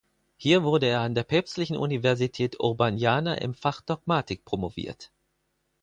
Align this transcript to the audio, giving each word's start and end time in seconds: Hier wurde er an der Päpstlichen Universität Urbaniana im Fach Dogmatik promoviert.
Hier 0.35 0.63
wurde 0.63 0.87
er 0.87 1.01
an 1.01 1.13
der 1.13 1.21
Päpstlichen 1.23 1.77
Universität 1.77 2.59
Urbaniana 2.59 3.35
im 3.35 3.53
Fach 3.53 3.81
Dogmatik 3.81 4.45
promoviert. 4.45 5.11